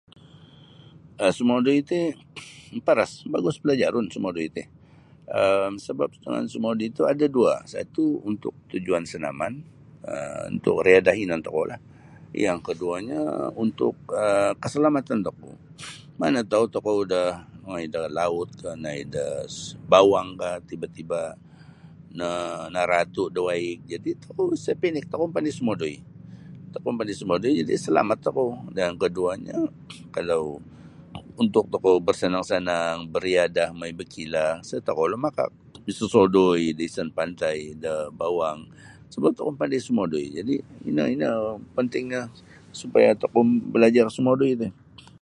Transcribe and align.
um 1.23 1.31
sumodoi 1.37 1.79
ti 1.89 1.99
maparas 2.75 3.11
bagus 3.33 3.55
palajarun 3.61 4.07
sumodoi 4.13 4.47
ti 4.55 4.63
um 5.39 5.73
sebap 5.85 6.11
dengan 6.23 6.45
sumodoi 6.53 6.87
ti 6.95 6.99
ada 7.13 7.25
dua' 7.35 7.59
satu' 7.73 8.15
untuk 8.29 8.53
tujuan 8.71 9.03
senaman 9.11 9.53
um 10.11 10.41
untuk 10.53 10.75
riadah 10.85 11.15
inan 11.23 11.41
tokoulah 11.47 11.79
yang 12.45 12.59
koduonyo 12.67 13.21
untuk 13.65 13.95
um 14.23 14.51
keselamatan 14.63 15.19
tokou 15.27 15.53
mana 16.21 16.39
tau' 16.51 16.69
tokou 16.75 16.97
do 17.11 17.21
nongoi 17.63 17.85
da 17.93 17.99
lautkah 18.17 18.73
noi 18.83 18.99
da 19.15 19.25
bawangkah 19.91 20.55
tiba-tiba 20.69 21.21
no 22.19 22.29
naratu' 22.75 23.29
da 23.35 23.39
waig 23.47 23.79
jadi' 23.91 24.15
tokou 24.25 24.45
isa 24.57 24.73
pinik 24.81 25.05
tokou 25.11 25.27
mapandai 25.29 25.53
sumodoi 25.59 25.95
tokou 26.73 26.89
mapandai 26.91 27.15
sumodoi 27.21 27.53
jadi' 27.61 27.77
selamat 27.85 28.17
tokou 28.25 28.49
yang 28.81 28.95
koduonyo 29.01 29.57
kalau 30.15 30.43
untuk 31.41 31.65
tokou 31.73 31.95
basanang-sanang 32.07 32.97
bariadah 33.13 33.67
mongoi 33.75 33.93
bakilah 33.99 34.51
isa' 34.65 34.83
tokou 34.87 35.07
lumakak 35.13 35.49
misosodoi 35.87 36.65
da 36.77 36.83
isan 36.89 37.09
pantai 37.17 37.57
do 37.81 37.93
bawang 38.19 38.61
sebap 39.13 39.33
tokou 39.37 39.51
mapandai 39.53 39.79
sumodoi 39.87 40.25
ino 40.89 41.03
ino 41.15 41.29
pentingnyo 41.77 42.23
supaya 42.79 43.09
tokou 43.21 43.41
balajar 43.73 44.05
sumodoi 44.17 44.53
ti. 44.61 44.69